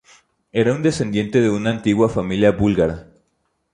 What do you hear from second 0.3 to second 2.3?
Era un descendiente de una antigua